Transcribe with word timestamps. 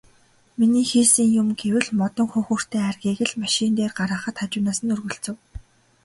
Миний 0.57 0.87
хийсэн 0.91 1.27
юм 1.41 1.47
гэвэл 1.59 1.89
модон 1.99 2.27
хөхүүртэй 2.31 2.81
айргийг 2.87 3.19
л 3.29 3.35
машин 3.43 3.71
дээр 3.77 3.91
гаргахад 3.97 4.35
хажуугаас 4.39 4.79
нь 4.83 4.93
өргөлцөв. 4.95 5.35